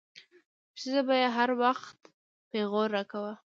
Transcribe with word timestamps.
ښځې 0.79 1.01
به 1.07 1.15
يې 1.21 1.27
هر 1.37 1.49
وخت 1.63 1.99
پيغور 2.51 2.87
راکاوه. 2.95 3.33